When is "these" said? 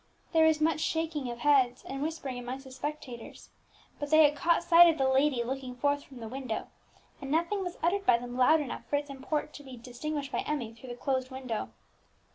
2.65-2.77